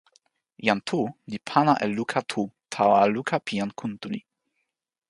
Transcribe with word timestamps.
jan 0.67 0.79
Tu 0.91 1.01
li 1.31 1.37
pana 1.49 1.73
e 1.85 1.87
luka 1.97 2.19
tu 2.31 2.41
tawa 2.73 3.01
luka 3.15 3.35
pi 3.45 3.53
jan 3.61 3.71
Kuntuli. 3.79 4.19